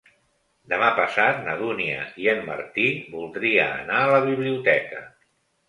[0.71, 2.87] Demà passat na Dúnia i en Martí
[3.19, 5.07] voldria anar a la biblioteca.